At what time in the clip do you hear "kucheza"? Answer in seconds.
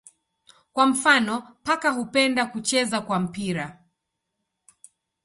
2.45-3.01